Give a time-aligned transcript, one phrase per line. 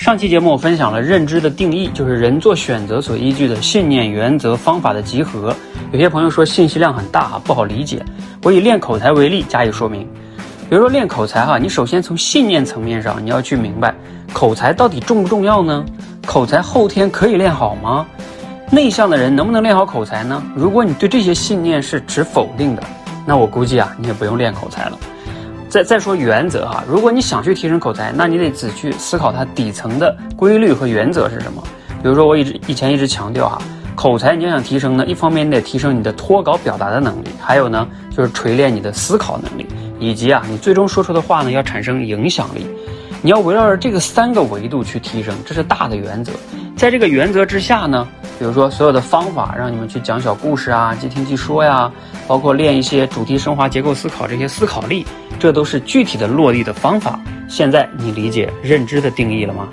[0.00, 5.54] 上期节目我分享了认知的定义，就是人做选择所依据的信念、原则、方法的集合。
[5.92, 8.02] 有些朋友说信息量很大，不好理解。
[8.42, 10.08] 我以练口才为例加以说明。
[10.70, 13.94] 比如说练口才哈，你首先从信念层面上，你要去明白
[14.32, 15.84] 口才到底重不重要呢？
[16.24, 18.06] 口才后天可以练好吗？
[18.70, 20.42] 内向的人能不能练好口才呢？
[20.56, 22.82] 如果你对这些信念是持否定的，
[23.26, 24.98] 那我估计啊，你也不用练口才了。
[25.70, 31.62] 再再说原则哈，如果你想去提升口才，那你得仔去思考它底层的规律和原则是什么。
[32.02, 33.62] 比如说，我一直以前一直强调哈，
[33.94, 39.64] 口才你要想提升呢，一方面你得提升你的脱稿表达的能力，还有呢就是锤炼你的思考能力，
[40.00, 42.66] 以及啊你最终说出的话呢要产生影响力。
[43.22, 46.32] 你要围绕着这个三个维度去提升，这是大的原则。
[46.74, 48.08] 在这个原则之下呢，
[48.40, 51.92] 比如说所有的方法，让你们去讲小故事啊，即听即说呀，
[52.26, 55.06] 包括练一些主题升华、结构思考这些思考力。
[55.38, 57.20] 这都是具体的落地的方法。
[57.48, 59.68] 现在你理解认知的定义了吗？